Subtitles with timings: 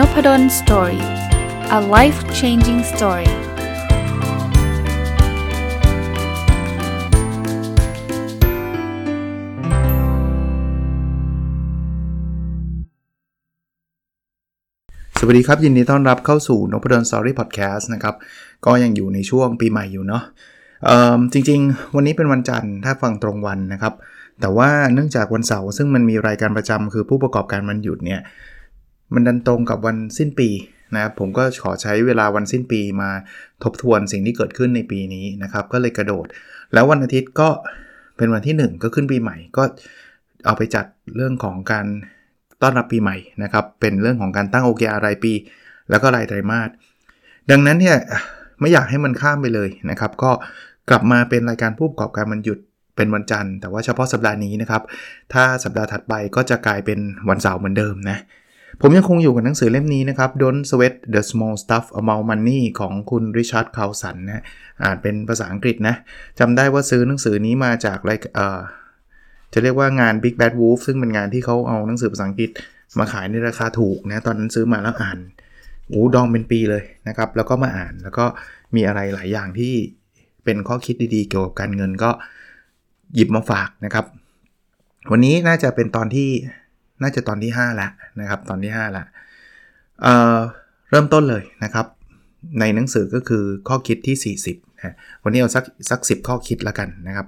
[0.00, 1.04] Nopadol's Story
[1.78, 3.30] a life changing story
[15.18, 18.14] สวัสดีครับ ยินดีต้อนรับเข้าสู่นพดล Story Podcast นะครับ
[18.66, 20.22] ก็ยังอยู่ในช่วงปีใหม่อยู่เนาะ
[21.32, 23.94] จริงๆ วันนี้เป็นวันจันทร์ถ้าฟังตรงวันนะครับ
[24.40, 28.22] แต่ว่าเนื่องจากวันเสาร์ซึ่งมันมีรายการประจำคือผู้ประกอบการวันหยุดเนี่ย
[29.14, 30.48] มันดันตรงกับวันสิ้นปี
[30.94, 33.10] นะครับผมก็ขอใช้เวลาวันสิ้นปีมา
[33.62, 36.26] ทบทวนสิ่งที่เกิดขึ้นในปีนี้นะครับ ก็เลยกระโดด
[36.72, 37.48] แล้ววันอาทิตย์ก็
[38.16, 39.62] เป็นวันที่ 1 ก็ขึ้นปีใหม่ก็
[40.46, 41.86] เอาไปจัดเรื่องของการ
[42.62, 45.32] ต้อนรับปีใหม่นะครับ เป็นเรื่องของการตั้งโอเคอารายปี
[45.90, 46.68] แล้วก็รายไตรมาส
[47.50, 47.96] ดังนั้นเนี่ย
[48.60, 50.30] ไม่อยากให้มันข้ามไปเลยนะครับ ก็
[50.90, 52.58] กลับมาเป็นรายการผู้ประกอบการมันหยุด
[52.96, 54.82] เป็นวันจันทร์แต่ว่าเฉพาะสัปดาห์นี้นะครับ
[55.32, 58.18] ถ้าสัปดาห์ถัดไปก็จะกลายเป็นวันเสาร์เหมือนเดิมนะ
[58.80, 64.44] ผมยังคงอยู่กับหนังสือเล่มนี้นะครับ Don't Sweat the Small Stuff About Money ของคุณ Richard Carlson นะ
[64.82, 65.94] อ่านเป็นภาษาอังกฤษนะ
[66.38, 68.60] จำได้ว่าซื้อหนังสือนี้มาจากอะไรเอ่อ
[69.52, 72.50] จะเรียกว่างาน Big Bad Wolf ซึ่งเป็นงานที่เขาเอาหนังสือภาษาอังกฤษ
[72.98, 75.18] มาขายในราคาถูกนะตอนนั้นซื้อมาแล้วอ่าน
[75.92, 78.24] อู้ดองเป็นปีเลยนะครับ แล้วก็มาอ่านแล้วก็
[78.74, 79.74] มีอะไรหลายอย่างที่
[80.44, 82.10] เป็นข้อคิดดีๆ เกี่ยวกับการเงินก็
[83.14, 84.06] หยิบมาฝากนะครับ
[85.10, 86.28] วันนี้น่าจะเป็นตอนที่
[87.02, 89.06] น่าจะตอนที่5แล้วนะครับตอนที่5แล้ว
[90.02, 91.86] เเริ่มต้นเลยนะครับ
[92.60, 97.26] ในหนังสือก็คือข้อคิดที่ 40นะวันนี้เอาสักสักสิข้อคิดแล้วกันนะครับ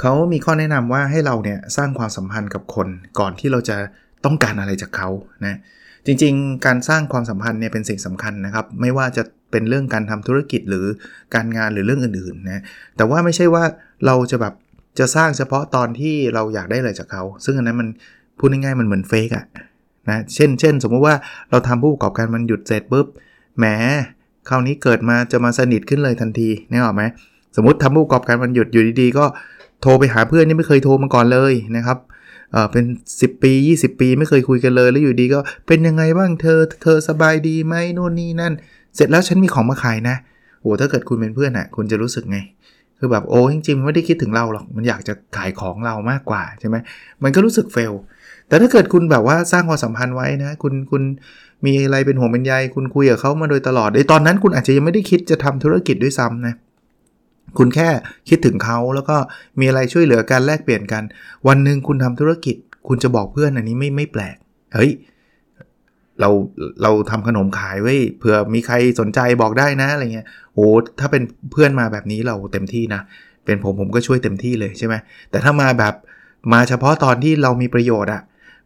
[0.00, 3.76] เขามีข้อแนะนำว่าให้เราเนี่ยสร้างความสัมพันธ์กับคนก่อนที่เราจะ
[4.24, 5.08] ต้องการอะไรจากเขา
[5.44, 5.58] นะ
[6.06, 10.86] จริงๆ การสร้างความสัมพันธ์เนี่ยเป็นสิ่งสำคัญนะครับ ไม่ว่าจะเป็นเรื่องการทำธุรกิจหรือ
[11.34, 12.62] การงานหรือเรื่องอื่นๆนะ
[12.96, 13.64] แต่ว่าไม่ใช่ว่า
[14.06, 14.54] เราจะแบบ
[14.98, 17.88] จะสร้างเฉพาะตอนที่เราอยากได้อะไรจากเขา ซึ่งอันนั้นมัน
[18.42, 19.44] พูดง่ายๆมันเหมือนเฟกอะ
[20.08, 21.14] นะเช่นเช่นสมมติว่า
[21.50, 23.06] เราทำผู้ประกอบการมันหยุดเสร็จปุ๊บ
[23.58, 23.64] แหม
[24.48, 27.02] คราวนี้เกิดมาจะมาสนิทขึ้นเลยทันทีนี่หรอไหม
[27.56, 29.24] สมมติทำผู้ประกอบการมันหยุดอยู่ดีๆ ก็
[29.82, 31.98] โทรไปหาเพื่อนนี่ไม่เคยโทรมาก่อนเลยนะครับ
[32.52, 32.84] เออเป็น
[33.16, 38.52] 10 ปี 20 ปีไม่เคยคุยกันเลยแล้วอยู่ดีก็เป็นยังไงบ้างเธอเธอสบายดีไหมโน่นนี่นั่น
[38.96, 40.16] เสร็จแล้วฉันมีของมาขายนะ
[40.60, 42.38] โอ้ถ้าเกิดคุณเป็นเพื่อนอะ่ะคุณจะรู้สึกไง
[42.98, 46.76] คือแบบโอ้จริงๆไม่ได้คิดถึงเราหรอกมันอยากจะขายของเรามากกว่าใช่ไหม
[47.22, 47.92] มันก็รู้สึกเฟล
[48.52, 51.02] แต่ถ้าเกิดคุณแบบว่าสร้างความสัมพันธ์ไว้นะ คุณคุณ
[51.66, 56.54] มีอะไรเป็นห่วงเป็นใยคุณคุยกับเขามาโดยตลอดในตอนนั้นคุณอาจจะยังไม่ได้คิดจะทำธุรกิจด้วยซ้ำนะ
[57.58, 57.88] คุณแค่
[58.28, 59.16] คิดถึงเขาแล้วก็
[59.60, 61.02] มีอะไรช่วยเหลือกันแลกเปลี่ยนกัน
[61.48, 62.56] วันหนึ่งคุณทำธุรกิจ
[62.88, 64.36] คุณจะบอกเพื่อนอันนี้ไม่ไม่แปลก
[64.74, 64.92] เฮ้ย
[66.20, 66.30] เรา
[66.82, 70.66] เราทำขนมขายไว้เผื่อมีใครสนใจบอกได้นะอะไรเงี้ยโอ้
[71.00, 73.00] ถ้าเป็นเพื่อนมาแบบนี้เราเต็มที่นะ
[73.44, 74.94] เป็นผมผมก็ช่วยเต็มที่เลยใช่ไหม
[75.30, 75.94] แต่ถ้ามาแบบ
[76.52, 78.22] มาเฉพาะตอนที่เรามีประโยชน์อะ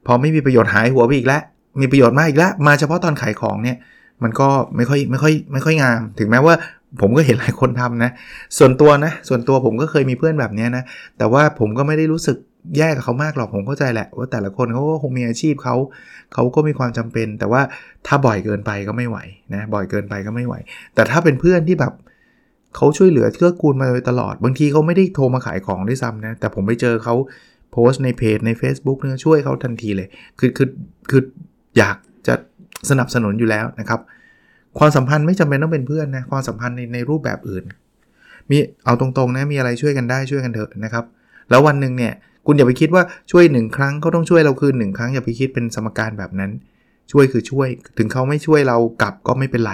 [0.07, 1.43] พอไม่มีประโยชน์หายหัวไปอีกแล้ว
[1.81, 3.77] มีประโยชน์มากอีกแล้ว มาเฉพาะตอนขายของเนี่ย
[4.23, 6.55] มันก็ไม่ค่อยไม่ค่อยไม่ค่อยงาม ถึงแม้ว่า
[7.01, 8.11] ผมก็เห็นหลายคนทำนะ
[8.59, 10.85] ส่วนตัวนะ ส่วนตัวผมก็เคยมีเพื่อนแบบนี้นะ
[11.19, 12.37] แต่ว่าผมก็ไม่ได้รู้สึก
[12.79, 15.77] แย่กับเขามากหรอก ผมเข้าใจแหละว่าแต่ละคนเขาก็คงมีอาชีพเขา
[16.35, 17.63] เขาก็มีความจำเป็น แต่ว่า
[18.07, 19.19] ถ้าบ่อยเกินไปก็ไม่ไหว
[19.55, 20.55] นะ บ่อยเกินไปก็ไม่ไหว
[20.95, 21.93] แต่ถ้าเป็นเพื่อนที่แบบ
[22.77, 27.15] เขาช่วยเหลือเกื้อกูลมาโดยตลอด บางทีเขาไม่ได้โทรมาขายของด้วยซ้ำนะ แต่ผมไปเจอเขา
[27.79, 30.69] โพสต์ในเพจใน Facebook เนี่ยช่วยเขาทันทีเลย คือคือ
[31.11, 31.23] คือ
[31.79, 32.35] อยากจะ
[32.91, 34.01] สนับสนุนอยู่แล้วนะครับ
[34.79, 37.65] ความสัมพันธ์ไม่จำเป็นต้องเป็นเพื่อนนะความสัมพันธ์ในในรูปแบบอื่น
[38.51, 41.05] มีเอาตรงๆนะมีอะไรช่วยกันได้ช่วยกันเถอะนะครับ
[41.51, 42.13] แล้ววันหนึ่งเนี่ย
[42.47, 46.51] คุณอย่าไปคิดว่าช่วยหนึ่งครั้งเขาต้องช่วยเราคืนหนึ่งครั้งอย่าไปคิดเป็นสมการแบบนั้น
[47.13, 49.73] ช่วยคือช่วย ถึงเขาไม่ช่วยเรากลับก็ไม่เป็นไร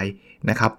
[0.49, 0.71] นะครับ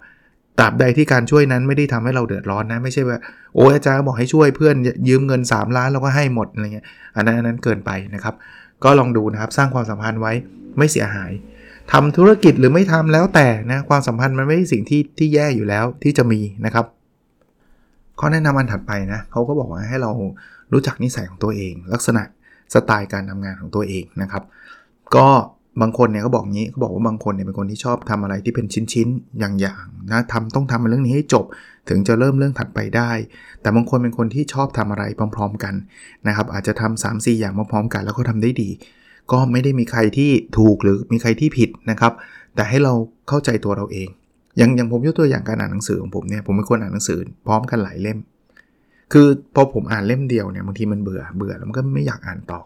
[0.59, 3.19] ตราบใดที่การช่วยนั้นไม่ได้ทำให้เราเดือดร้อนนะ ไม่ใช่ว่า
[3.55, 4.77] โอ้อาจารย์บอกให้ช่วยเพื่อน
[5.09, 8.35] ยืมเงิน 3 ล้านเราก็ให้หมดอะไรเงี้ยอันนั้นอันนั้นเกินไปนะครับ
[8.85, 10.33] ก็ลองดูนะครับสร้างความสัมพันธ์ไว้
[10.79, 11.33] ไม่เสียหาย
[11.93, 16.87] ทำธุรกิจหรือไม่ทำแล้วแต่นะความสัมพันธ์มันไม่ใช่สิ่งที่ที่แย่อยู่แล้วที่จะมีนะครับ
[18.19, 20.11] ข้อแนะนำอันถัดไปนะเขาก็บอกว่าให้เรา
[20.73, 22.23] รู้จักนิสัยของตัวเอง ลักษณะ
[22.75, 24.43] สไตล์การทำงานของตัวเองนะครับ
[25.17, 25.29] ก็
[25.81, 31.45] บางคนเนี่ยเขาบอกงี้เขาบอกว่าบางคนเนี่ยเป็นคนที่ชอบทำอะไรที่เป็นชิ้นๆ อย่างๆนะทำต้องทำเรื่องนี้ให้จบ
[31.89, 33.11] ถึงจะเริ่มเรื่องถัดไปได้
[33.61, 35.05] แต่บางคนเป็นคนที่ชอบทำอะไร
[35.35, 35.75] พร้อม ๆ กัน
[36.29, 38.71] นะครับอาจจะทำ3 4 อย่างพร้อมๆกัน แล้วก็ทำได้ดี
[39.33, 42.13] ก็ไม่ได้มีใครที่ถูกหรือมีใครที่ผิดนะครับ
[42.55, 42.93] แต่ให้เรา
[43.29, 44.09] เข้าใจตัวเราเอง
[44.57, 48.19] อย่างอย่างผมยกตัวอย่างการอ่านหนังสือของผมเนี่ยผมเป็นคนอ่านหนังสือพร้อมกันหลายเล่ม
[49.13, 52.61] คือพอผมอ่านเล่มเดียวเนี่ยบางทีมันเบื่อเบื่อแล้วมันก็ไม่อยากอ่านต่อ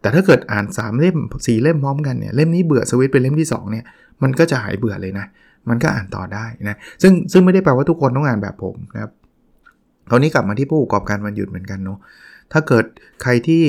[0.00, 3.84] แต่ถ้าเกิดอ่าน 3 เล่ม 4 เล่มพร้อมกันเนี่ยเล่มนี้เบื่อสวิตเป็นเล่มที่2เนี่ย
[4.22, 5.26] มันก็จะหายเบื่อเลยนะ
[5.68, 9.12] มันก็อ่านต่อได้นะซึ่งซึ่งไม่ได้แปลว่าทุกคนต้องอ่านแบบผมนะครับ
[10.10, 11.98] คราวนี้กลับมาที่ผู้ประกอบการวันหยุดเหมือนกันเนาะ
[12.52, 12.84] ถ้าเกิด
[13.22, 13.62] ใครที่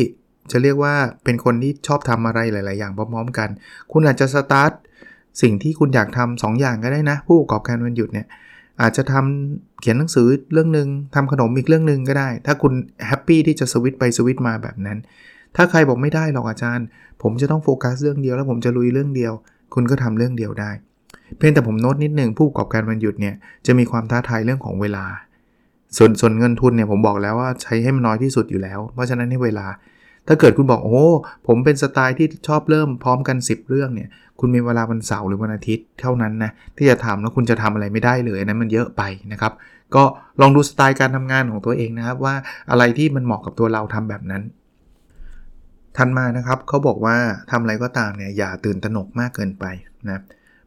[0.52, 0.94] จะเรียกว่า
[1.24, 3.50] เป็นคนที่ชอบทำอะไรหลาย ๆ อย่างพร้อม ๆ กัน
[3.92, 4.72] คุณอาจจะสตาร์ท
[5.42, 8.28] สิ่งที่คุณอยากทำสองอย่างก็ได้นะ ผู้ประกอบการวันหยุดเนี่ย
[8.82, 12.74] อาจจะทำเขียนหนังสือเรื่องหนึ่งทำขนมอีกเรื่องหนึ่งก็ได้ ถ้าคุณ
[13.08, 14.98] happy ที่จะสวิตไปสวิตมาแบบนั้น
[15.56, 16.86] ถ้าใครบอกไม่ได้หรอกอาจารย์
[17.22, 19.34] ผมจะต้องโฟกัสเรื่องเดียวแล้วผมจะลุยเรื่องเดียว
[19.74, 20.72] คุณก็ทำเรื่องเดียวได้
[21.38, 25.06] เพียงแต่ผมโน้ตนิดนึงผู้ประกอบการวันหยุดเนี่ยจะมีความท้าทายเรื่องของเวลา
[25.98, 29.68] ส่วนส่วนเงินทุนเนี่ยผมบอกแล้วว่าใช้ให้มันน้อยที่สุดอยู่แล้ว เพราะฉะนั้นให้เวลา
[30.28, 31.06] ถ้าเกิดคุณบอกโอ้
[31.48, 34.10] ผมเป็นสไตล์ที่ชอบเริ่มพร้อมกัน 10 เรื่องเนี่ย
[34.40, 39.02] คุณมีเวลาวันเสาร์หรือวันอาทิตย์เท่านั้นนะที่จะทำแล้วคุณจะทำอะไรไม่ได้เลยนั้นมันเยอะไป
[39.32, 39.54] นะครับ
[39.96, 40.04] ก็
[40.42, 42.36] ลองดูสไตล์การทำงานของตัวเองนะครับว่า
[42.72, 44.44] อะไรที่มันเหมาะกับตัวเราทำแบบนั้น
[45.98, 47.16] ทันมานะครับเขาบอกว่า
[47.52, 49.66] ทำอะไรก็ตามเนี่ยอย่าตื่นตระหนกมากเกินไป
[50.10, 50.22] นะ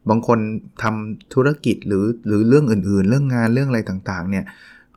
[0.09, 0.39] บางคน
[0.83, 4.45] ทำธุรกิจหรือหรือเรื่องอื่นๆ เรื่องงานเรื่องอะไรต่างๆเนี่ย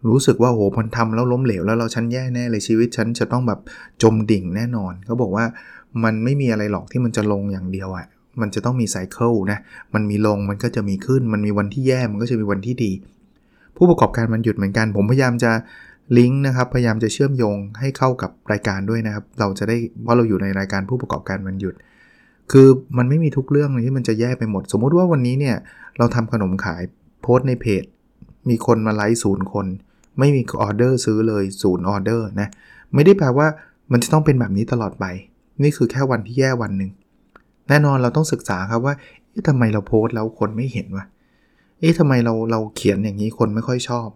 [0.09, 3.61] รู้สึกว่าโหมันทำแล้วล้มเหลวแล้วเราฉันแย่แน่เลยชีวิตฉันจะต้องแบบ
[4.03, 5.45] จมดิ่งแน่นอนเขาบอกว่า
[6.05, 8.07] มันไม่มีอะไรหรอกที่มันจะลงอย่างเดียวอะ
[8.41, 9.59] มันจะต้องมีไซเคิลนะ
[9.95, 12.93] มันมีลงมันก็จะมีขึ้น มันมีวันที่แย่มันก็จะมีวันที่ดี
[13.77, 15.51] ผู้ประกอบการมันหยุดเหมือนกัน ผมพยายามจะ
[16.17, 19.77] ลิงก์นะครับพยายามจะเชื่อมโยงให้เข้ากับรายการด้วยนะครับ เราจะได้
[20.07, 21.75] ว่าเราอยู่ในรายการผู้ประกอบการมันหยุด
[22.53, 22.69] คือ
[22.99, 25.57] มันไม่มีทุกเรื่องเลยที่มันจะแย่ไปหมด สมมุติว่าวันนี้เนี่ย
[25.99, 26.83] เราทำขนมขาย
[27.23, 27.85] โพสในเพจ
[28.49, 29.67] มีคนมาไลฟ์ศูนย์คน
[30.19, 32.49] ไม่มีออเดอร์ซื้อเลยศูนย์ออเดอร์นะ
[32.95, 33.47] ไม่ได้แปลว่า
[33.93, 35.05] มันจะต้องเป็นแบบนี้ตลอดไป
[35.63, 36.91] นี่คือแค่วันที่แย่วันหนึ่ง
[37.69, 38.95] แน่นอนเราต้องศึกษาครับว่า
[39.49, 41.05] ทำไมเราโพสแล้วคนไม่เห็นวะ
[41.81, 44.09] เอ๊ะทำไมเราเราเขียนอย่างนี้คนไม่ค่อยชอบ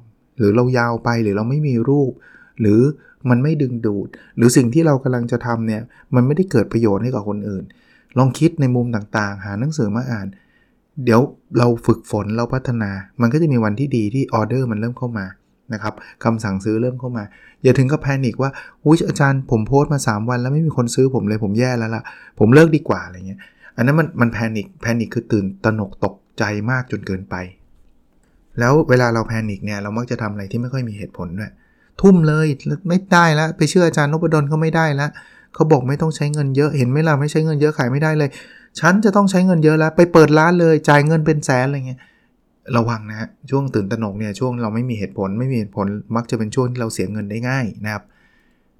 [0.42, 2.12] รือเรายาวไปหรือเราไม่มีรูป
[2.60, 2.80] หรือ
[3.30, 5.82] มันไม่ดึงดูด หรือสิ่งที่เรากำลังจะทำเนี่ย
[6.14, 7.64] มันไม่ได้เกิดประโยชน์ให้กับคนอื่น
[8.18, 10.26] ลองคิดในมุมต่างๆ หาหนังสือมาอ่าน
[11.04, 11.20] เดี๋ยว
[11.58, 12.90] เราฝึกฝนเราพัฒนา
[13.20, 15.26] มันก็จะมีวันที่ดีที่ออเดอร์มันเริ่มเข้ามา
[15.72, 15.94] นะครับ
[16.24, 17.24] คำสั่งซื้อเริ่มเข้ามา
[17.62, 18.50] อย่าถึงกับแพนิคว่า
[18.84, 22.02] อุ้ยอาจารย์ผมโพสต์มา 3 วันแล้วไม่มีคนซื้อผมเลยผมแย่แล้วล่ะ
[22.38, 23.40] ผมเลิกดีกว่าอะไรเงี้ย
[23.76, 27.34] อันนั้นมันมันแพนิคแพนิคคือตื่นตระหนกตกใจมากจนเกินไป
[28.58, 31.52] แล้วเวลาเราแพนิคเนี่ยเรามักจะทำอะไรที่ไม่ค่อยมีเหตุผลด้วย
[32.00, 32.46] ทุ่มเลย
[32.88, 35.10] ไม่ได้แล้วไปเชื่ออาจารย์นพดลเขาไม่ได้แล้ว
[35.54, 38.30] เขาบอกไม่ต้องใช้เงินเยอะเห็นไหมล่ะไม่ใช้เงินเยอะขายไม่ได้เลย
[38.80, 42.00] ฉันจะต้องใช้เงินเยอะแล้ว ไปเปิดร้านเลยจ่ายเงินเป็นแสนอะไรเงี้ย
[42.76, 48.02] ระวังนะช่วงตื่นตระหนกเนี่ยช่วงเราไม่มีเหตุผลไม่มีเหตุผลมักจะเป็นช่วงที่เราเสียเงินได้ง่ายนะครับ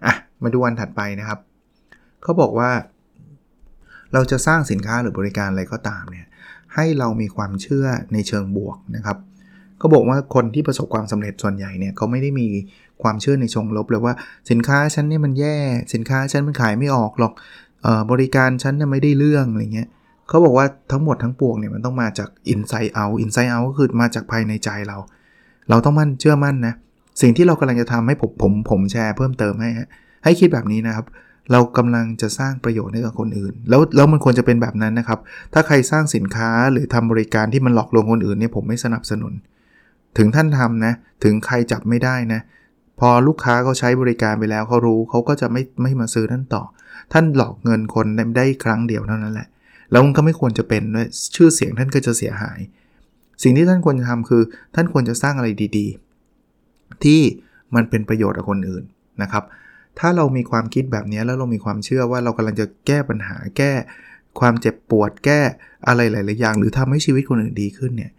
[0.07, 1.39] อะมาดูวันถัดไปนะครับ
[2.23, 2.71] เขาบอกว่า
[4.13, 6.27] เราจะสร้างสินค้าหรือบริการอะไรก็ตามเนี่ย
[6.75, 9.17] ให้เรามีความเชื่อในเชิงบวกนะครับ
[9.83, 12.47] เขาบอกว่าคนที่ประสบความสำเร็จส่วนใหญ่เนี่ยเขาไม่ได้มี
[13.03, 14.15] ความเชื่อในชงลบเลยว่า
[14.51, 15.57] สินค้าฉันนี่มันแย่
[15.95, 17.33] สินค้าฉันมันขายไม่ออกหรอก
[17.87, 19.89] ออบริการฉันน่ยไม่ได้เรื่องอะไรเงี้ย
[20.29, 24.99] เขาบอกว่าทั้งหมดทั้งปวงเนี่ยมันต้องมาจาก inside out inside out ก็คือมาจากภายในใจเรา
[25.71, 26.75] เราต้องมั่นเชื่อมั่นนะ
[27.21, 29.71] สิ่งที่เรากำลังจะทำให้ผมผมผมแชร์เพิ่มเติมให้
[30.25, 31.07] ให้คิดแบบนี้นะครับ
[31.53, 35.19] เรากำลังจะสร้างประโยชน์ให้กับคนอื่น แล้วแล้วมันควรจะเป็นแบบนั้นนะครับ
[35.53, 39.33] ถ้าใครสร้างสินค้าหรือทำบริการที่มันหลอกลวงคนอื่นเนี่ยผมไม่สนับสนุน
[40.17, 40.93] ถึงท่านทำนะ
[41.25, 42.41] ถึงใครจับไม่ได้นะ
[43.01, 46.63] พอลูกค้าเขาใช้บริการไปแล้วเขารู้เขาก็จะไม่ไม่มาซื้อท่านต่อ
[47.13, 48.07] ท่านหลอกเงินคน
[48.37, 49.49] ได้ครั้งเดียวเท่านั้นแหละ
[49.91, 52.59] แล้วมันก็ไม่ควรจะเป็นด้วยชื่อเสียงท่านก็จะเสียหาย
[53.43, 54.43] สิ่งที่ท่านควรจะทำคือ
[54.75, 55.49] ท่านควรจะสร้างอะไร
[55.79, 57.21] ดีๆ ที่
[57.75, 58.85] มันเป็นประโยชน์กับคนอื่น
[59.23, 59.45] นะครับ
[59.99, 63.73] ถ้าเรามีความคิดแบบนี้แล้วเรามีความเชื่อว่าเรากำลังจะแก้ปัญหาแก้
[64.41, 65.41] ความเจ็บปวดแก้
[65.89, 68.13] อะไรหลาย ๆ อย่าง หรือทำให้ชีวิตคนอื่นดีขึ้นเนี่ย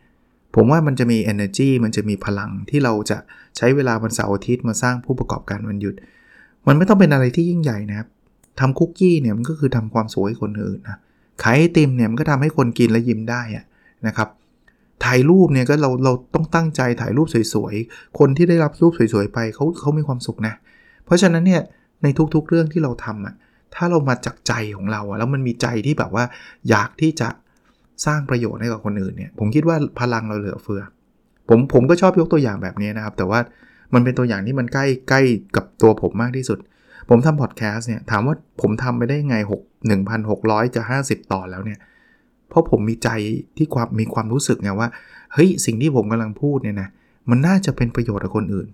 [0.55, 3.17] ผมว่ามันจะมี energy มันจะมีพลังที่เราจะ
[3.57, 5.95] ใช้เวลาวันเสาร์อาทิตย์มาสร้างผู้ประกอบการวันหยุด
[6.67, 8.07] มันไม่ต้องเป็นอะไรที่ยิ่งใหญ่นะครับ
[8.60, 10.98] ทำคุกกี้เนี่ยมันก็คือทำความสวยให้คนอื่นนะ
[11.43, 13.65] ขายไอติมเนี่ยมันก็ทำให้คนกินและยิ้มได้อะ
[14.07, 14.29] นะครับ
[15.03, 20.53] ถ่ายรูปเนี่ยก็เราเราต้องตั้งใจถ่ายรูปสวยๆ คนที่ได้รับรูปสวยๆไปเขาเขามีความสุขนะ
[21.05, 21.62] เพราะฉะนั้นเนี่ย
[22.03, 23.36] ในทุกๆเรื่องที่เราทำอะ
[23.75, 26.25] ถ้าเรามาจากใจของเราอะแล้วมันมีใจที่แบบว่า
[26.69, 27.27] อยากที่จะ
[28.05, 30.81] สร้างประโยชน์ให้กับคนอื่นเนี่ยผมคิดว่าพลังเราเหลือเฟือ
[31.50, 33.39] ผมผมก็ชอบยกตัวอย่างแบบนี้นะครับ แต่ว่า
[33.93, 35.22] มันเป็นตัวอย่างที่มันใกล้ใกล้
[35.55, 36.60] กับตัวผมมากที่สุด
[37.10, 41.79] ผมทำพอดแคสต์เนี่ยถามว่าผมทำไปได้ไง6 1,600 จะ 50ต่อแล้วเนี่ย
[42.50, 43.10] เพราะผมมีใจ
[43.57, 44.89] ที่ความมีความรู้สึกไงว่า
[45.33, 46.89] เฮ้ยสิ่งที่ผมกำลังพูดเนี่ยนะ
[47.29, 48.67] มันน่าจะเป็นประโยชน์กับคนอื่น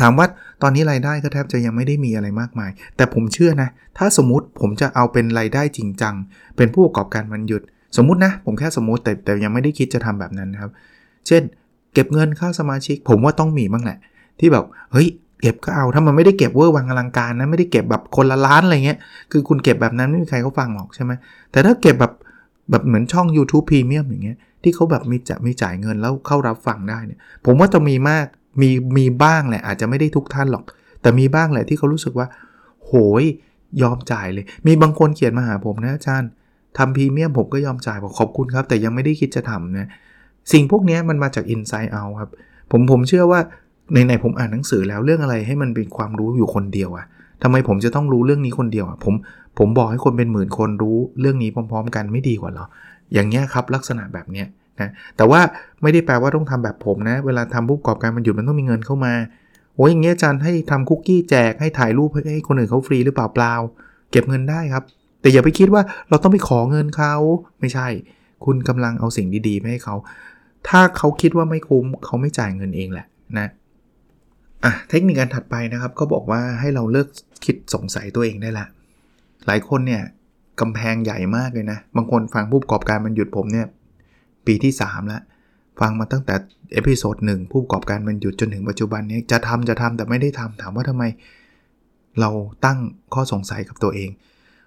[0.00, 0.26] ถามว่า
[0.62, 6.14] ตอนนี้รายได้ก็แทบจะยังไม่ได้มีอะไรมากมาย แต่ผมเชื่อนะ ถ้าสมมติผมจะเอาเป็นรายได้จริงจัง
[6.56, 7.62] เป็นผู้ประกอบการมันหยุด
[7.96, 10.70] สมมตินะ ผมแค่สมมติแต่แต่ยังไม่ได้คิดจะทำแบบนั้นครับ
[11.26, 11.42] เช่น
[11.94, 13.98] เก็บเงินค่าสมาชิก ผมว่าต้องมีบ้างแหละ
[14.40, 15.08] ที่แบบเฮ้ย
[15.40, 18.98] เก็บก็เอาถ้ามันไม่ได้เก็บเวอร์วังอลังการนะไม่ได้เก็บแบบคนละล้านอะไรเงี้ย
[19.32, 21.12] คือคุณเก็บแบบนั้นไม่มีใครเขาฟังหรอกใช่ไหม
[21.52, 22.12] แต่ถ้าเก็บแบบ
[22.70, 28.26] แบบเหมือนช่อง YouTube Premium อย่างเงี้ยที่เขาแบบมีจะมีจ่ายเงินแล้วเข้ารับฟังได้เนี่ยผมว่าจะมีมาก
[28.62, 30.64] มีมีบ้างแหละอาจจะไม่ได้ทุกท่านหรอก
[31.02, 32.26] แต่มีบ้างแหละที่เขารู้สึกว่า
[32.86, 33.24] โหย
[33.82, 36.30] ยอมจ่ายเลย มีบางคนเขียนมาหาผมนะอาจารย์
[36.78, 39.88] ทำพรีเมียมผมก็ยอมจ่ายบอกขอบคุณครับ แต่ยังไม่ได้คิดจะทำนะ
[40.52, 42.30] สิ่งพวกนี้มันมาจาก inside out ครับ
[42.70, 43.40] ผมผมเชื่อว่า
[43.92, 47.06] ในในผมอ่านหนังสือแล้วเรื่องอะไรให้มันเป็นความรู้อยู่คนเดียวอะ
[47.42, 49.14] ทำไมผมจะต้องรู้เรื่องนี้คนเดียวอะผม
[49.58, 52.66] ผมบอกให้คนเป็นหมื่นคนรู้เรื่องนี้พร้อม ๆ กันไม่ดีกว่าหรอ
[53.12, 54.46] อย่างเงี้ยครับลักษณะแบบเนี้ย
[54.80, 55.40] นะแต่ว่า
[55.82, 59.14] ไม่ได้แปลว่าต้องทำแบบผมนะ เวลาทำผู้ประกอบการมันหยุดมันต้องมีเงินเข้ามา
[59.76, 63.54] โอ้ยอย่างเงี้ยอาจารย์ให้ทำคุกกี้แจกให้ถ่ายรูปให้คนอื่นเขาฟรีหรือเปล่าเปล่า
[64.10, 64.84] เก็บเงินได้ครับ
[65.22, 67.14] แต่อย่าไปคิดว่าเราต้องไปขอเงินเขา
[67.60, 67.88] ไม่ใช่
[68.44, 69.94] คุณกำลังเอาสิ่งดีๆไปให้เขา
[70.68, 73.06] ถ้าเขาคิดว่าไม่คุ้มเขาไม่จ่ายเงินเองแหละ
[73.38, 73.48] นะ
[74.64, 77.08] อะเทคนิคการถัดไปนะครับก็บอกว่าให้เราเลิก
[77.44, 78.66] คิดสงสัยตัวเองได้ละ
[79.46, 80.02] หลายคนเนี่ย
[80.60, 83.66] กำแพงใหญ่มากเลยนะ บางคนฟังผู้ประกอบการวันหยุดผมเนี่ย
[84.46, 85.22] ปีที่ 3 แล้ว
[85.80, 86.34] ฟังมาตั้งแต่
[86.74, 91.04] episode หนึ่งผู้ประกอบการวันหยุดจนถึงปัจจุบันนี้จะทำจะทำแต่ไม่ได้ทำถามว่าทำไม
[92.20, 92.30] เรา
[92.64, 92.78] ตั้ง
[93.14, 94.10] ข้อสงสัยกับตัวเอง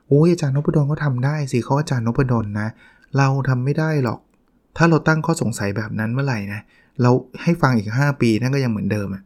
[0.07, 2.69] โอ้ยอาจารย์นพดลก็ทำได้สิเขาอาจารย์นพดลนะ
[3.17, 4.19] เราทำไม่ได้หรอก
[4.77, 6.61] ถ้าเราตั้งข้อสงสัยแบบนั้นเมื่อไหร่นะ
[7.01, 9.23] เราให้ฟังอีก 5 ปีนั่นก็ยังเหมือนเดิมอะ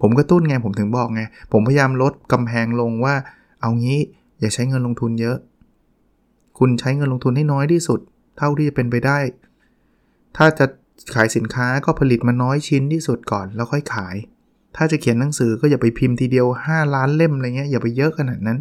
[0.00, 1.22] ผมก็ตุ้นไงผมถึงบอกไง
[1.52, 3.14] ผมพยายามลดกำแพงลงว่า
[3.60, 4.00] เอางี้
[4.40, 5.36] อย่าใช้เงินลงทุนเยอะ
[6.58, 8.00] คุณใช้เงินลงทุนให้น้อยที่สุด
[8.38, 9.18] เท่าที่จะเป็นไปได้
[10.36, 10.66] ถ้าจะ
[11.14, 14.16] ขายสินค้าก็ผลิตมาน้อยชิ้นที่สุดก่อนแล้วค่อยขาย
[14.76, 18.58] ถ้าจะเขียนหนังสือก็อย่าไปพิมพ์ทีเดียว 5 ล้านเล่มอะไรเงี้ยอย่าไปเยอะขนาดนั้น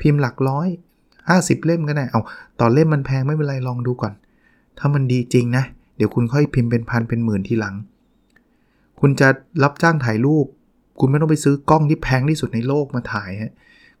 [0.00, 0.68] พิมพ์หลักร้อย
[1.18, 2.20] 50 เล่มก็ได้ เอา
[2.60, 4.12] ต่อเล่มมันแพงไม่เป็นไรลองดูก่อน
[4.78, 5.64] ถ้ามันดีจริงนะ
[5.96, 7.74] เดี๋ยวคุณค่อยพิมพ์เป็นพันเป็นหมื่นทีหลัง
[9.00, 9.28] คุณจะ
[9.62, 10.46] รับจ้างถ่ายรูป
[11.00, 13.52] คุณไม่ต้องไปซื้อกล้องที่แพงที่สุดในโลกมาถ่ายฮะ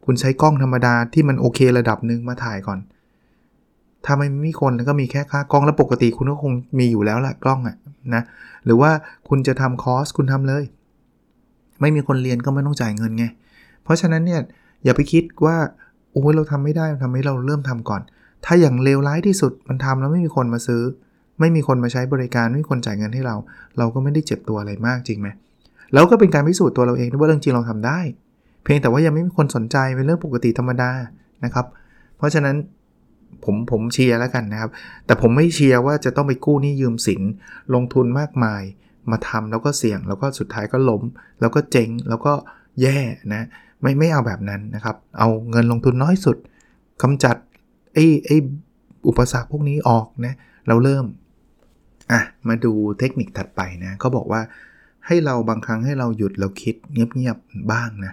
[0.04, 2.78] คุณใช้กล้องธรรมดาที่มันโอเคระดับหนึ่งมาถ่ายก่อน
[4.04, 7.76] ถ้าไม่มีคนแล้วก็มีแค่ค่ากล้องแล้วปกติคุณก็คงมีอยู่แล้วแหละกล้องอะ
[8.14, 8.22] นะ
[8.64, 8.90] หรือว่า
[9.28, 10.64] คุณจะทำคอร์สคุณทำเลย
[11.80, 13.24] ไม่มีคนเรียนก็ไม่ต้องจ่ายเงินไง
[13.82, 14.40] เพราะฉะนั้นเนี่ย
[14.84, 15.56] อย่าไปคิดว่า
[16.18, 18.02] อ้ยเราทำไม่ได้ทำให้เราเริ่มทำก่อน
[18.44, 20.82] ถ้าอย่างเลวร้ายที่สุดมันทำแล้วไม่มีคนมาซื้อ
[21.40, 23.36] ไม่มีคนมาใช้บริการไม่มีคนจ่ายเงินให้เรา
[23.78, 25.28] เราก็ไม่ได้เจ็บตัวอะไรมากจริงไหม
[25.92, 28.00] แล้วก็เป็นการพิสูจน์ตัวเราเองว่าเรื่องจริงเราทำได้
[28.62, 30.90] เพียงแต่ว่ายังไม่มีคนสนใจเป็นเรื่องปกติธรรมดา
[31.44, 31.66] นะครับ
[32.16, 32.56] เพราะฉะนั้น
[33.44, 34.70] ผมผมเชียร์แล้วกันนะครับ
[35.06, 37.22] แต่ผมไม่เชียร์ว่าจะต้องไปกู้หนี้ยืมสิน
[37.74, 38.62] ลงทุนมากมาย
[39.10, 41.02] มาทำแล้วก็เสี่ยงแล้วก็สุดท้ายก็ล้ม
[41.40, 42.32] แล้วก็เจ๊งแล้วก็
[42.82, 42.98] แย่
[43.34, 43.42] นะ
[43.82, 46.36] ไม่ไม่เอาแบบนั้นนะครับ เอาเงินลงทุนน้อยสุด
[47.02, 47.36] กำจัด
[47.94, 48.36] ไอ้ไอ้
[49.08, 50.34] อุปสรรคพวกนี้ออกนะ
[50.68, 51.04] เราเริ่ม
[52.12, 54.40] อะมาดูเทคนิคถัดไปนะเขาบอกว่า
[55.06, 58.12] ให้เราบางครั้งให้เราหยุดเราคิดเงียบๆบ้างนะ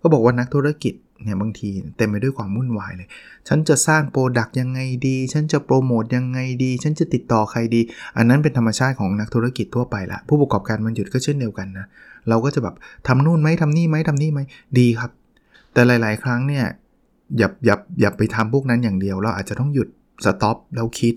[0.00, 3.08] ก็บอกว่านักธุรกิจ เนี่ยบางทีเต็มไปด้วยความวุ่นวายเลย
[3.48, 7.80] ฉันจะสร้างโปรดักต์ยังไงดี ฉันจะโปรโมทยังไงดี ฉันจะติดต่อใครดี
[8.16, 11.86] อันนั้นเป็นธรรมชาติของนักธุรกิจทั่วไปละ ผู้ประกอบการวันหยุดก็เช่นเดียวกันนะ
[12.28, 12.74] เราก็จะแบบ
[13.06, 14.40] ทำนู่นไหมทำนี่ไหมทำนี่ไหม
[14.78, 15.10] ดีครับ
[15.72, 16.64] แต่หลาย ๆ ครั้งเนี่ย
[17.38, 19.88] อย่าอย่าอย่าไปทำพวกนั้นอย่างเดียว เราอาจจะต้องหยุด
[20.24, 21.14] stop แล้วคิด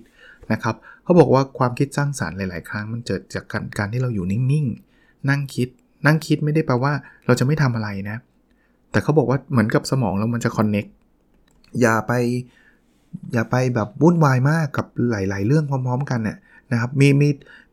[0.52, 4.66] นะครับเขาบอกว่าความคิดสร้างสรรค์หลาย ๆ ครั้งมันเกิดจากการการที่เราอยู่นิ่ง
[4.98, 5.70] ๆ นั่งคิด
[6.06, 6.94] นั่งคิดไม่ได้แปลว่า
[7.26, 8.18] เราจะไม่ทำอะไรนะ
[8.96, 10.86] แต่เขาบอกว่าเหมือนกับสมองแล้วมันจะ connect
[11.82, 12.12] อย่าไป
[13.34, 16.38] อย่าไปแบบวุ่นวายมากกับหลาย ๆ เรื่องพร้อม ๆ กันเนี่ย
[16.72, 17.30] นะครับมีมี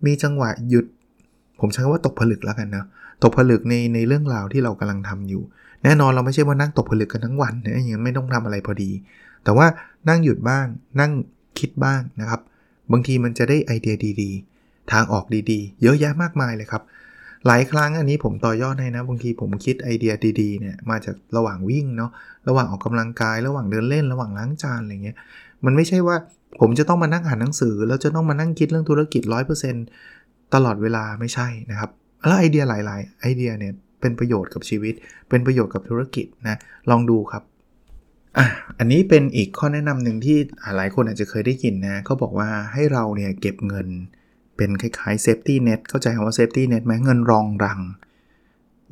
[0.06, 0.86] มีจังหวะหยุด
[1.60, 2.84] ผมใช้ว่าตกผลึกแล้วกันนะ
[3.22, 5.42] ตกผลึกในในเรื่องราวที่เรากำลังทำอยู่
[5.84, 8.90] แน่นอนเราไม่ใช่ว่านั่งตกผลึกกันทั้งวันนะอย่างนั้นไม่ต้องทำอะไรพอดี
[9.44, 9.66] แต่ว่า
[10.08, 10.66] นั่งหยุดบ้าง
[11.00, 11.12] นั่ง
[11.58, 12.40] คิดบ้างนะครับ
[12.92, 16.82] บางทีมันจะได้ไอเดียดี ๆ ทางออกดีๆ เยอะแยะมากมายเลยครับ
[17.46, 22.10] หลายครั้งอันนี้ผมต่อยอดให้นะ บางทีผมคิดไอเดียดีๆเนี่ยมาจากระหว่างวิ่งเนาะ
[22.48, 25.16] ระหว่างออกกำลังกาย ระหว่างเดินเล่น ระหว่างล้างจานอะไรเงี้ย
[25.64, 26.16] มันไม่ใช่ว่า
[26.60, 29.22] ผมจะต้องมานั่งอ่านหนังสือ แล้วจะต้องมานั่งคิดเรื่องธุรกิจ
[29.88, 31.90] 100%ตลอดเวลาไม่ใช่นะครับ
[32.26, 34.94] แล้วไอเดียหลาย ๆ ไอเดียเนี่ยเป็นประโยชน์กับชีวิต
[35.28, 36.56] เป็นประโยชน์กับธุรกิจนะ
[36.90, 37.42] ลองดูครับ
[38.38, 38.46] อะ
[38.78, 40.38] อันนี้เป็นอีกข้อแนะนำหนึ่งที่
[40.76, 43.88] หลายคนอาจจะเคยได้ยินนะเขาบอกว่าให้เราเนี่ยเก็บเงิน
[44.56, 47.80] เป็นคล้ายๆ safety net เข้าใจคำว่า safety net ไหมเงินรองรัง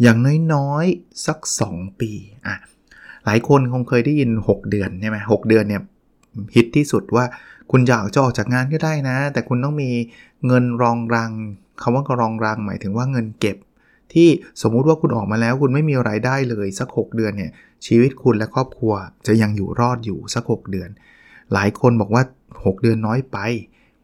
[0.03, 0.19] อย่าง
[0.55, 1.39] น้อยๆ สัก
[1.71, 2.13] 2 ปี
[2.47, 2.57] อะ
[3.25, 5.83] หลายคนคงเคยได้ยิน 6 เดือนใช่ไหมหเดือนเนี่ย
[6.55, 7.25] ฮิตที่สุดว่า
[7.71, 9.91] คุณอยากจะออกจากงานก็ได้นะ แต่คุณต้องมี
[10.47, 11.31] เงินรองรัง
[11.83, 13.57] คำว่ารองรัง หมายถึงว่าเงินเก็บ
[14.13, 14.29] ที่
[14.63, 17.51] สมมุติว่าคุณออกมาแล้ว คุณไม่มีไรายได้เลยสัก 6 เดือนเนี่ย
[17.87, 18.93] ชีวิตคุณและครอบครัว
[19.27, 20.91] จะยังอยู่รอดอยู่สัก 6 เดือน
[21.53, 23.39] หลายคนบอกว่า 6 เดือนน้อยไป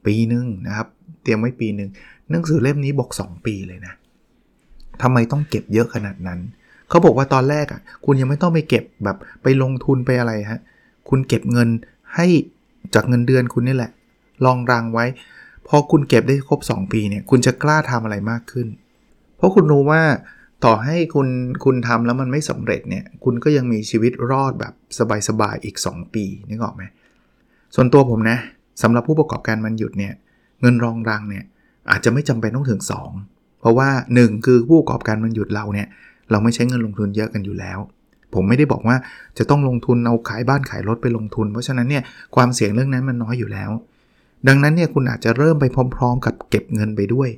[0.07, 0.89] ปีหนึ่งนะครับ
[1.23, 1.91] เตรียมไว้ปีหนึ่ง
[2.31, 3.95] หนังสือเล่มนี้บอก 2 ปีเลยนะ
[5.03, 6.41] ทำไมต้องเก็บเยอะขนาดนั้น
[6.89, 10.61] เขาบอกว่าตอนแรกอะ คุณยังไม่ต้องไปเก็บแบบไปลงทุนไปอะไรฮะ
[11.09, 11.69] คุณเก็บเงิน
[12.15, 12.27] ให้
[12.95, 13.93] จากเงินเดือนคุณนี่แหละ
[14.45, 15.07] ลองรังไว้
[15.69, 18.69] พอคุณเก็บได้ครบ 2 ปีเนี่ย คุณจะกล้าทำอะไรมากขึ้น
[19.37, 20.03] เพราะคุณรู้ว่า
[20.65, 21.29] ต่อให้คุณ
[21.65, 24.73] คุณทำแล้วมันไม่สำเร็จเนี่ย คุณก็ยังมีชีวิตรอดแบบ
[25.29, 26.83] สบายๆอีก 2 ปีนึกออกไหม
[27.75, 28.39] ส่วนตัวผมนะ
[28.83, 30.15] สำหรับผู้ประกอบการมันหยุดเนี่ย
[30.61, 31.45] เงินรองรังเนี่ย
[31.91, 32.83] อาจจะไม่จำเป็นต้องถึง
[33.21, 35.89] 2 เพราะว่า 1 คือผู้ประกอบการมันหยุดเราเนี่ย
[36.31, 37.79] เราไม่ใช้เงินลงทุนเยอะกันอยู่แล้ว
[38.35, 38.97] ผมไม่ได้บอกว่า
[39.39, 42.03] จะต้องลงทุนเอาขายบ้านขายรถไปลงทุน เพราะฉะนั้นเนี่ย
[42.35, 43.71] ความเสี่ยงเรื่องนั้นมันน้อยอยู่แล้ว
[44.49, 45.65] ดังนั้นเนี่ยคุณอาจจะเริ่มไป
[45.97, 47.29] พร้อม ๆ กับเก็บเงินไปด้วย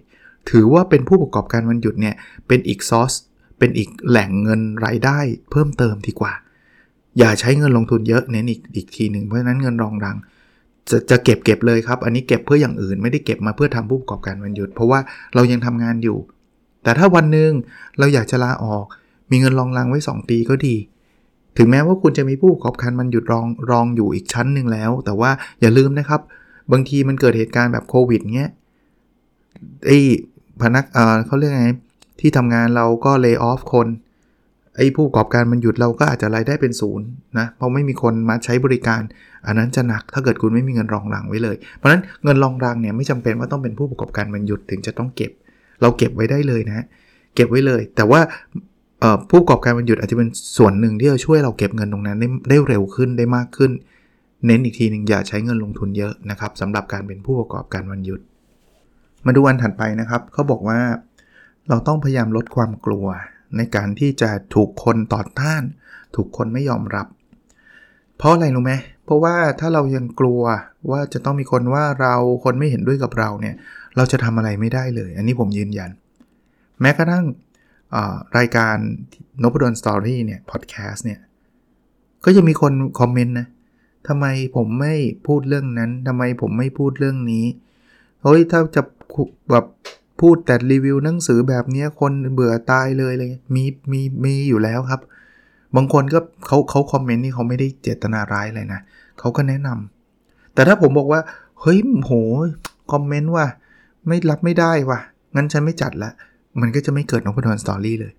[0.51, 2.15] ถือว่าเป็นผู้ประกอบการวันหยุดเนี่ย
[2.49, 3.13] เป็นอีกซอส
[3.59, 5.19] เป็นอีกแหล่งเงินรายได้
[5.51, 6.33] เพิ่มเติมดีกว่า
[7.19, 10.17] อย่าใช้เงินลงทุนเยอะเน้นอีกอีกทีหนึ่งเพราะฉะนั้นเงินรองรัง
[10.91, 15.01] จะจะเก็บเก็บเลยครับ อันนี้เก็บเพื่ออย่างอื่นไม่ได้เก็บมาเพื่อทำผู้ประกอบการวันหยุด เพราะว่า
[15.35, 16.19] เรายังทำงานอยู่
[16.83, 17.51] แต่ถ้าวันหนึ่ง
[17.99, 18.85] เราอยากจะลาออก
[19.31, 20.77] มีเงินรองรังไว้ 2 ปีก็ดี
[21.57, 25.31] ถึงแม้ว่าคุณจะมีผู้ประกอบการมันหยุดรองรองอยู่อีกชั้นหนึ่งแล้ว แต่ว่า
[25.61, 26.21] อย่าลืมนะครับ
[26.73, 28.51] บางทีมันเกิดเหตุการณ์แบบโควิดเงี้ย
[29.87, 29.99] ไอ้
[30.61, 31.67] พนักเออเขาเรียกไง
[32.21, 33.89] ที่ทำงานเราก็เลิกออฟคน
[34.77, 37.07] ไอ้ผู้ประกอบการมันหยุดเราก็อาจจะรายได้เป็นศูนย์
[37.39, 39.01] นะเพราะไม่มีคนมาใช้บริการ
[39.47, 45.33] อันนั้นจะหนักถ้าเกิดคุณไม่มีเงินรองรังไว้เลย เพราะฉะนั้นเงินรองรังเนี่ยไม่จำเป็นว่าต้องเป็นผู้ประกอบการมันหยุดถึงจะต้องเก็บ
[45.83, 46.85] เราเก็บไว้ได้เลยนะ
[47.35, 48.21] เก็บไว้เลย แต่ว่า
[49.31, 53.71] ผู้ประกอบการมันหยุดอาจจะเป็นส่วนหนึ่งที่จะช่วยเราเก็บเงินตรงนั้นได้ได้เร็วขึ้นได้มากขึ้น
[54.47, 58.21] เน้นอีกทีหนึ่งอย่าใช้เงินลงทุนเยอะนะครับสำหรับการเป็นผู้ประกอบการวันหยุด
[59.27, 60.79] มาดูวันถัดไปนะครับเขาบอกว่า
[61.69, 63.07] เราต้องพยายามลดความกลัว
[63.57, 65.63] ในการที่จะถูกคนต่อต้าน
[66.15, 67.07] ถูกคนไม่ยอมรับ
[68.17, 68.73] เพราะอะไรรู้ไหม
[69.09, 70.43] เพราะว่าถ้าเรายังกลัว
[70.91, 73.55] ว่าจะต้องมีคนว่าเราคนไม่เห็นด้วยกับเราเนี่ย
[73.97, 75.91] เราจะทำอะไรไม่ได้เลย อันนี้ผมยืนยัน
[76.81, 77.25] แม้กระทั่ง
[78.39, 78.77] รายการ
[79.43, 81.21] นพดลสตอรี่เนี่ยพอดแคสต์เนี่ย
[82.25, 83.47] ก็จะมีคนคอมเมนต์นะ
[84.09, 84.95] ทำไมผมไม่
[85.27, 87.45] พูดเรื่องนั้นทำไมผมไม่พูดเรื่องนี้
[88.23, 88.83] เฮ้ยถ้าจะ
[89.51, 89.67] แบบ
[90.21, 95.01] พูดแต่รีวิวหนังสือแบบนี้คนเบื่อตายเลยเลยมีมีมีอยู่แล้วครับ
[95.77, 98.81] บางคนก็เขาเขาคอมเมนต์นี่เขาไม่ได้เจตนาร้ายเลยนะ
[99.21, 101.21] เขาก็แนะนำแต่ถ้าผมบอกว่า
[101.61, 102.13] เฮ้ยโห
[102.93, 103.45] คอมเมนต์ว่า
[104.09, 105.01] ไม่รับไม่ได้ว่ะ
[105.37, 106.11] งั้นฉันไม่จัดละ
[106.61, 108.13] มันก็จะไม่เกิดนพดลสตอรี่เลย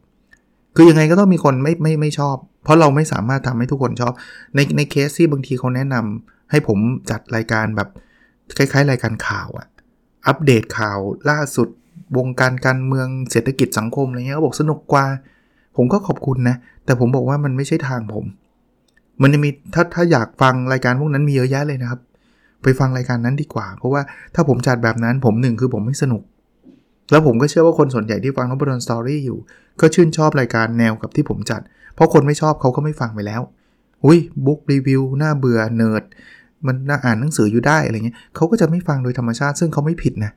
[0.75, 4.13] คือยังไงก็ต้องมีคนไม่ไม่ไม่ชอบ เพราะเราไม่สามารถทำให้ทุกคนชอบ
[4.55, 6.77] ในในเคสที่บางทีเขาแนะนำให้ผม
[7.09, 7.89] จัดรายการแบบ
[8.57, 9.67] คล้ายๆ รายการข่าวอะ
[10.27, 11.67] อัปเดตข่าวล่าสุด
[12.17, 15.05] วงการการเมืองเศรษฐกิจสังคมอะไรเงี้ยเขาบอกสนุกกว่า
[15.77, 18.25] ผมก็ขอบคุณนะ แต่ผมบอกว่ามันไม่ใช่ทางผม
[19.21, 21.99] มันจะมีถ้าถ้าอยากฟังรายการพวกนั้นมีเยอะแยะเลยนะครับ
[22.63, 24.01] ไปฟังรายการนั้นดีกว่า เพราะว่า
[24.35, 26.23] ถ้าผมจัดแบบนั้นผมหนึ่งคือผมไม่สนุก
[27.11, 29.39] แล้วผมก็เชื่อว่าคนส่วนใหญ่ที่ฟังนบดอนสตอรี่อยู่
[29.81, 31.61] ก็ชื่นชอบรายการแนวกับที่ผมจัด
[31.95, 33.41] เพราะคนไม่ชอบเขาก็ไม่ฟังไปแล้ว
[34.05, 40.31] อุ้ย book review น่าเบื่อเนั่งอ่านหนังสืออยู่ได้อะไรเงี้ยเขาก็จะไม่ฟังโดยธรรมชาติ ซึ่งเขาไม่ผิดนะ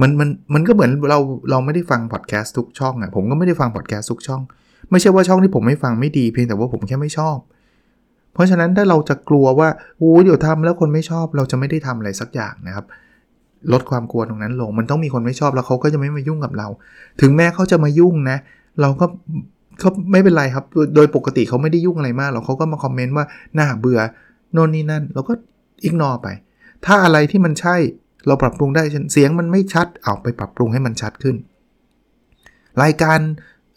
[0.00, 1.18] มันมันมันก็เหมือนเรา
[1.50, 4.42] เราไม่ได้ฟังพอดแคสต์ทุกช่องอะ่ะผมก็ไม่ได้ฟังพอดแคสต์ทุกช่อง
[4.90, 7.36] ไม่ใช่ว่าช่องที่ผมไม่ฟังไม่ดีเพียงแต่ว่าผมแค่ไม่ชอบ
[8.36, 9.68] เพราะฉะนั้นถ้าเราจะกลัวว่า
[9.98, 12.86] โอ้เดี๋ยวทำแล้วคนไม่ชอบเราจะไม่ได้ทำอะไรสักอย่างนะครับ
[13.72, 16.68] ลดความกลัวตรงนั้นลง มันต้องมีคนไม่ชอบแล้วเขาก็จะไม่มายุ่งกับเรา
[17.20, 18.38] ถึงแม้เขาจะมายุ่งนะ
[18.80, 19.06] เราก็
[19.78, 23.24] เขาไม่เป็นไรครับ โดยปกติเขาไม่ได้ยุ่งอะไรมากหรอกเขาก็มาคอมเมนต์ว่า
[23.58, 24.00] น่าเบื่อ
[24.52, 25.32] โน่นนี่นั่น เราก็
[25.84, 26.28] อิกนอไป
[26.86, 27.76] ถ้าอะไรที่มันใช่
[28.26, 31.36] เราปรับปรุงได้เสียงมันไม่ชัดเอาไปปรับปรุงให้มันชัดขึ้น
[32.82, 33.18] รายการ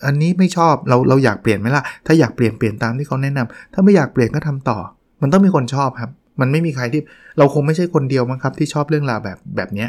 [0.06, 4.80] อันนี้ไม่ชอบเราเราอยากเปลี่ยนไหมล่ะ ถ้าอยากเปลี่ยนเปลี่ยนตามที่เขาแนะนำถ้าไม่อยากเปลี่ยนก็ทำต่อ
[5.22, 7.02] มันต้องมีคนชอบครับ มันไม่มีใครที่
[7.38, 9.88] เราคงไม่ใช่คนเดียวมั้งครับ ที่ชอบเรื่องราวแบบแบบนี้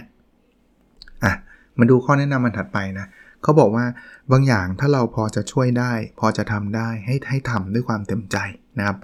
[1.24, 1.32] อะ
[1.78, 3.06] มาดูข้อแนะนำมันถัดไปนะ
[3.42, 3.84] เขาบอกว่า
[4.32, 8.36] บางอย่างถ้าเราพอจะช่วยได้ พอจะทำได้ให้ให้ทำด้วยความเต็มใจ
[8.78, 8.96] นะครับ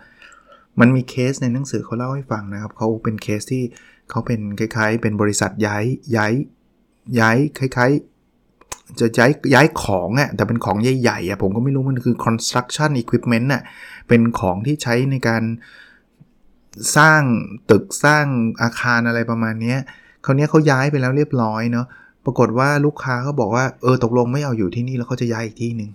[0.81, 3.63] มันมีเคสในหนังสือเขาเล่าให้ฟังนะครับเขาเป็นเคสที่
[4.11, 5.85] เขาเป็นคล้าย ๆ เป็นบริษัทย้าย
[6.17, 6.33] ย้าย
[7.19, 8.16] ย้ายคล้าย ๆ
[9.01, 13.63] จะย้ายย้ายของอะ่ะแต่เป็นของใหญ่ๆอะ่ะผมก็ไม่รู้มันคือ construction equipment อะ่ะ
[14.09, 15.43] เป็นของที่ใช้ในการ
[16.97, 17.23] สร้าง
[17.71, 18.27] ตึกสร้าง
[18.63, 19.77] อาคารอะไรประมาณนี้
[20.25, 21.87] คราวนี้เขาย้ายไปแล้วเรียบร้อยเนาะ
[22.25, 25.91] ปรากฏว่าลูกค้าเขาบอกว่าเออตกลงไม่เอาอยู่ที่นี่แล้วเขาจะย้ายอีกที่หนึ่ง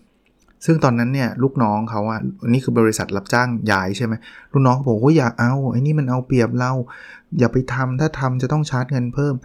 [0.66, 4.14] ซึ่งตอนนั้นเนี่ยลูกน้องเขาอะนี่คือบริษัทรับจ้างย้ายใช่ไหม
[4.52, 6.72] ลูกน้องบอกว่าอยากเอาไอ้นี่มันเอาเปรียบเรา
[7.40, 9.36] อย่าไปทำถ้าทำจะต้องชาร์จเงินเพิ่ม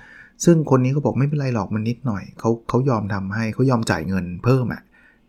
[0.44, 4.83] ซึ่งคนนี้เขาบอกไม่เป็นไรหรอกมันนิดหน่อยเขาเขายอมทำให้เขายอมจ่ายเงินเพิ่มอะ่ะ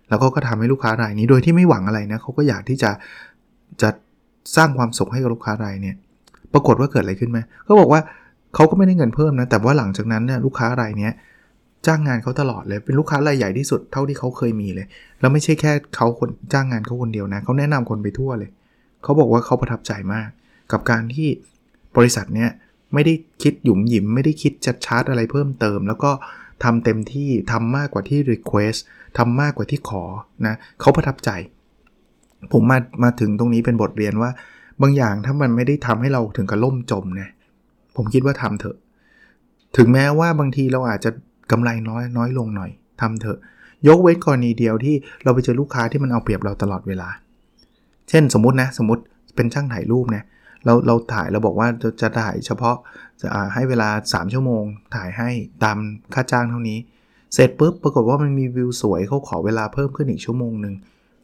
[0.10, 2.92] แล้วก็ก็ทำให้ลูกค้ารายนี้โดยที่ไม่หวังอะไรนะเขาก็อยากที่จะ
[3.82, 3.90] จะ
[4.56, 5.96] สร้างความสุขให้กับลูกค้ารายเนี่ย
[6.54, 8.02] ปรากฏว่าเกิดอะไรขึ้นไหมเขาบอกว่า
[8.56, 11.14] เขาก็ไม่ได้เงินเพิ่มนะแต่ว่าหลังจากนั้นเนี่ยลูกค้ารายเนี้ย
[11.88, 14.86] จ้างงานเขาตลอดเลยเป็นลูกค้ารายใหญ่ที่สุดเท่าที่เขาเคยมีเลย
[15.20, 18.50] แล้วไม่ใช่แค่เขาคนจ้างงานเขาคนเดียวนะเขาแนะนำคนไปทั่วเลย
[19.04, 20.30] เขาบอกว่าเขาประทับใจมาก
[20.72, 21.28] กับการที่
[21.98, 22.50] บริษัทเนี้ย
[22.94, 26.12] ไม่ได้คิดหยุมหยิม ไม่ได้คิดจะชาร์จอะไรเพิ่มเติม แล้วก็
[26.64, 28.80] ทำเต็มที่ทำมากกว่าที่ Request
[29.18, 30.04] ทำมากกว่าที่ขอ
[30.48, 31.30] นะเขาประทับใจ
[32.52, 34.32] ผมมามาถึงตรงนี้เป็นบทเรียนว่า
[34.82, 37.30] บางอย่างถ้ามันไม่ได้ทำให้เราถึงกับล่มจมนะ
[37.96, 38.78] ผมคิดว่าทำเถอะ
[39.78, 41.10] ถึงแม้ว่าบางทีเราอาจจะ
[41.52, 42.72] กำไรน้อยน้อยลงหน่อย
[43.02, 43.38] ทำเถอะ
[43.88, 47.10] ยกเว้นกรณีเดียวที่เราไปเจอลูกค้าที่มันเอาเปรียบเราตลอดเวลา
[48.10, 49.02] เช่นสมมตินะสมมติ
[49.36, 52.78] เป็นช่างถ่ายรูปนะเเราเราถ่ายเราบอกว่าจะจะถ่ายเฉพาะ
[53.22, 54.64] จะให้เวลา 3 ชั่วโมง
[54.96, 55.30] ถ่ายให้
[55.64, 55.78] ตาม
[56.14, 56.80] ค่าจ้างเท่านี้
[57.34, 60.74] เสร็จปุ๊บปรากฏว่ามันมีวิวสวยเขาขอเวลาเพิ่มขึ้นอีกชั่วโมงหนึ่ง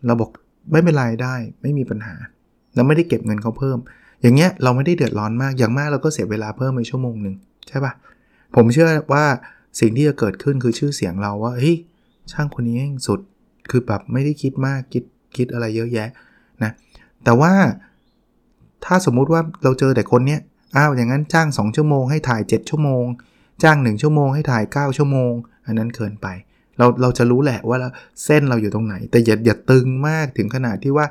[0.06, 0.30] เราบอก
[0.72, 2.16] ไม่เป็นไรได้ไม่มีปัญหา
[2.76, 3.78] เราไม่ได้เก็บเงินเขาเพิ่ม
[4.22, 7.36] อย่างเงี้ยเราไม่ได้เดือดร้อนมากอย่างมากเราก็เสียเวลาเพิ่มไปชั่วโมงหนึ่ง
[7.68, 7.94] ใช่ปะ
[8.56, 9.26] ผมเชื่อว่า
[9.80, 11.78] สิ่งที่จะเกิดขึ้นคือชื่อเสียงเราว่าเฮ้ย
[12.32, 13.20] ช่างคนนี้สุด
[13.70, 15.04] คือแบบไม่ได้คิดมากคิด
[15.38, 16.10] คิดอะไรเยอะแยะ
[16.64, 16.72] นะ
[17.24, 17.52] แต่ว่า
[18.86, 20.40] ถ้าสมมุติว่าเราเจอแต่คนเนี้ย
[20.76, 23.06] อ้าวอย่างนั้นจ้าง 2 ชั่วโมงให้ถ่าย 7 ชั่วโมง
[23.64, 25.32] จ้าง 1 ชั่วโมงให้ถ่าย 9 ชั่วโมง
[25.66, 26.28] อันนั้นเกินไป
[26.78, 27.78] เราเราจะรู้แหละว่า
[28.24, 31.06] เส้นเราอยู่ตรงไหน แต่อย่าอย่าตึงมากถึงขนาดที่ว่า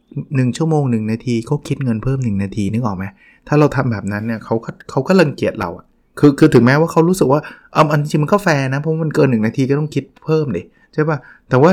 [0.00, 3.04] 1 ชั่วโมง 1 นาทีเขาคิดเงินเพิ่ม 1 นาทีนึกออกไหม
[3.48, 4.54] ถ้าเราทำแบบนั้นเนี่ยเขา
[4.90, 5.84] เขาก็รังเกียจเราอะ
[6.18, 7.40] คือคือถึงแม้ว่าเขารู้สึกว่า
[7.74, 10.62] เอาอันจริงมันก็แฟร์นะเพราะมันเกิน1นาทีก็ต้องคิดเพิ่มดิ
[10.94, 11.70] ใช่ปะแต่ว่า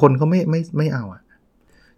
[0.00, 1.20] คนเขาไม่ไม่ไม่เอาอะ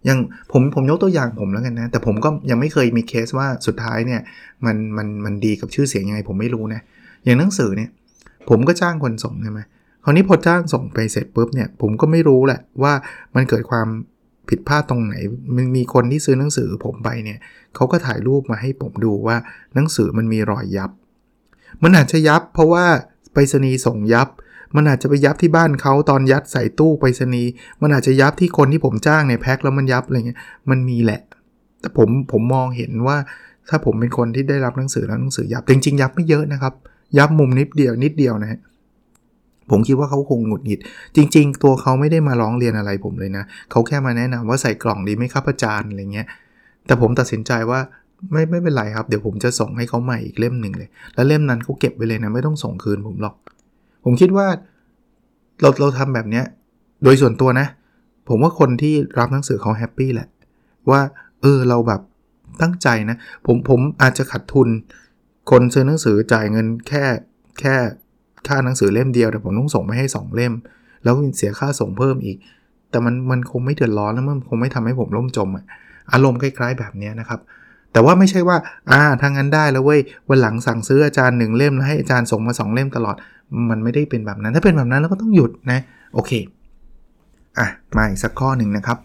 [0.07, 0.19] ย่าง
[0.51, 4.21] ผมผมยกตัวอย่างผมแล้วกันนะ แต่ผมก็ยังไม่เคยมีเคสว่าสุดท้ายเนี่ย
[4.65, 6.81] มันมันมันดีกับชื่อเสียงยังไงผมไม่รู้นะ
[7.25, 7.89] อย่างหนังสือเนี่ย
[8.49, 9.59] ผมก็จ้างคนส่งใช่ไหม
[10.03, 12.93] คราวนี้พอจ้างส่งไปเสร็จปุ๊บเนี่ยผมก็ไม่รู้แหละว่า
[13.35, 13.87] มันเกิดความ
[14.49, 15.15] ผิดพลาดตรงไหน
[15.55, 17.39] มันมีคนที่ซื้อหนังสือผมไปเนี่ย
[17.75, 19.37] เขาก็ถ่ายรูปมาให้ผมดูว่า
[19.75, 20.91] หนังสือมันมีรอยยับ
[21.83, 22.85] มันอาจจะยับเพราะว่า
[23.33, 24.27] ไปรษณีย์ส่งยับ
[24.75, 27.51] มันอาจจะไปยับที่บ้านเขาตอนยัดใส่ตู้ไปรษณีย์
[27.81, 31.21] มันอาจจะยับที่คนที่ผมจ้างในแพ็คแล้วมันยับอะไรเงี้ยมันมีแหละ
[31.81, 33.17] แต่ผมผมมองเห็นว่า
[33.69, 36.73] ถ้าผมเป็นคนที่ได้รับหนังสือแล้วหนังสือยับจริงๆยับไม่เยอะนะครับ
[37.17, 38.59] ยับมุมนิดเดียวนิดเดียวนะฮะ
[39.71, 40.79] ผมคิดว่าเขาคงหงุดหงิด
[41.15, 46.27] จริง ๆ ตัวเขาไม่ได้มาร้องเรียนอะไรผมเลยนะเขาแค่มาแนะนำว่าใส่กล่องดีไหมครับอาจารย์อะไรเงี้ย
[46.85, 47.79] แต่ผมตัดสินใจว่า
[48.31, 53.35] ไม่ไม่เป็นไรครับ เดี๋ยวผมจะส่งให้เขาใหม่อีกเล่มหนึ่งเลย แล้วเล่มนั้นเขาเก็บไว้เลยนะ ไม่ต้องส่งคืนผมหรอก
[54.05, 54.47] ผมคิดว่า
[55.61, 56.45] เราเราทำแบบเนี้ย
[57.03, 57.67] โดยส่วนตัวนะ
[58.29, 60.27] ผมว่าคนที่รับหนังสือเขา happy แหละ
[60.89, 61.01] ว่า
[61.41, 62.01] เออเราแบบ
[62.61, 64.67] ตั้งใจนะ ผมผมอาจจะขาดทุน
[65.51, 67.03] คนซื้อหนังสือจ่ายเงินแค่
[67.59, 67.75] แค่
[68.47, 70.53] ค่าหนังสือเล่มเดียวแต่ผมต้องส่งไปให้ 2 เล่ม
[71.03, 72.37] แล้วเสียค่าส่งเพิ่มอีก
[72.89, 75.65] แต่มันมันคงไม่เดือดร้อนแล้วมันคงไม่ทำให้ผมล่มจมอะ
[76.13, 77.39] อารมณ์คล้ายๆแบบนี้นะครับ
[77.91, 78.57] แต่ว่าไม่ใช่ว่า
[78.91, 83.15] อ่าทางนั้นได้แล้วเว้ยวันหลังสั่งซื้ออาจารย์หนึ่งเล่มแล้วให้อาจารย์ส่งมา 2 เล่มตลอด
[83.69, 85.79] มันไม่ได้เป็นแบบนั้น ถ้าเป็นแบบนั้นเราก็ต้องหยุดนะ
[86.13, 86.31] โอเค
[87.59, 88.97] อะ มาอีกสักข้อหนึ่งนะครับ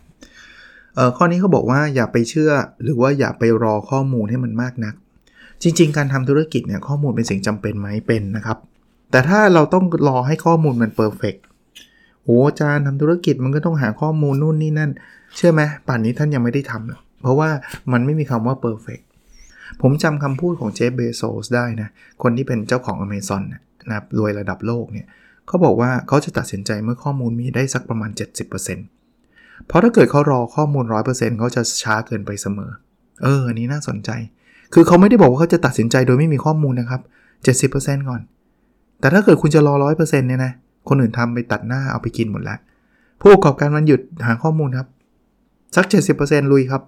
[0.94, 2.50] เอ่อ ข้อนี้เขาบอกว่าอย่าไปเชื่อ
[2.82, 4.94] หรือว่าอย่าไปรอข้อมูลให้มันมากนัก
[5.62, 8.58] จริง ๆ การทำธุรกิจเนี่ยข้อมูลเป็นสิ่งจำเป็นไหมเป็นนะครับ
[9.10, 11.34] แต่ถ้าเราต้องรอให้ข้อมูลมันเพอร์เฟก
[12.24, 14.90] โอ้อาจารย์ทำธุรกิจมันก็ต้องหาข้อมูลนู่นนี่นั่น
[15.36, 17.50] เชื่อไหมป่านนี้ท่านยังไม่ได้ทำหรอกเพราะว่า
[17.92, 19.00] มันไม่มีคำว่าเพอร์เฟก
[19.82, 21.88] ผมจำคำพูดของเจฟเบโซสได้นะ
[22.22, 25.06] คนที่เป็นเจ้าของ Amazon นะ นะครับรวยระดับโลกเนี่ย
[25.46, 28.10] เขาบอกว่าเขาจะตัดสินใจเมื่อข้อมูลมีได้สักประมาณ
[28.88, 32.70] 70%เพราะถ้าเกิดเขารอข้อมูล 100%เขาจะช้าเกินไปเสมอ
[33.22, 34.10] เอออันนี้น่าสนใจ
[34.74, 37.00] คือเขาไม่ได้บอกว่าเขาจะตัดสินใจโดยไม่มีข้อมูลนะครับ
[37.70, 38.20] 70%ก่อน
[39.00, 40.52] แต่ถ้าเกิดคุณจะรอ 100%เนี่ยนะ
[40.88, 42.58] คนอื่นทำไปตัดหน้าเอาไปกินหมดแล้ว
[43.20, 44.88] ผู้ประกอบการมันหยุดหาข้อมูลครับ
[45.76, 45.86] สัก
[46.18, 46.82] 70%ลุยครับ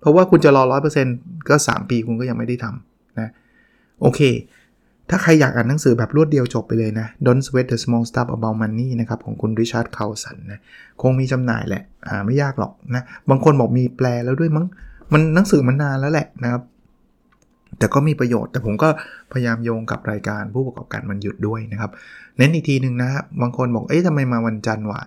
[0.00, 0.62] เพราะว่าคุณจะรอ
[1.06, 3.30] 100%ก็ 3 ปีคุณก็ยังไม่ได้ทำนะ
[4.00, 4.20] โอเค
[5.10, 10.60] ถ้าใครอยากอ่านหนังสือแบบรวดเดียวจบไปเลยนะ Don't Sweat the Small Stuff About Money นะครับ ของคุณริชาร์ดคาวสันนะ
[11.02, 14.66] คงมีจำหน่ายแหละหาไม่ยากหรอกนะ บางคนบอกมีแปลแล้วด้วยมั้ง
[15.12, 16.62] มันหนังสือมันนานแล้วแหละนะครับ
[17.78, 18.88] แต่ก็มีประโยชน์ แต่ผมก็
[19.32, 21.90] พยายามโยงกับรายการผู้ประกอบการมันหยุดด้วยนะครับ
[22.36, 23.10] เน้นอีกทีหนึ่งนะ
[23.42, 25.00] บางคนบอก เอ๊ะทำไมมาวันจันทร์วะ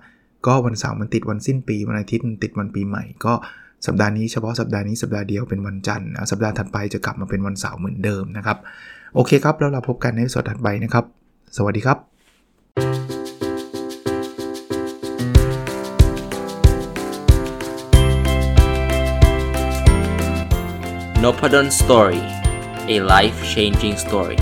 [0.47, 3.33] ก็วันเสาร์มันติดวันสิ้นปี วันอาทิตย์มันติดวันปีใหม่ ก็
[3.85, 8.57] สัปดาห์นี้เฉพาะสัปดาห์นี้สัปดาห์เดียวเป็นวันจันทร์สัปดาห์ถัดไปจะกลับมาเป็นวันเสาร์เหมือนเดิมนะครับ
[9.15, 11.05] โอเคครับ แล้วเราพบกันในสดถัดไปนะครับ
[11.57, 11.97] สวัสดีครับ
[21.23, 22.21] n o p a d o n Story
[22.95, 24.39] a life changing story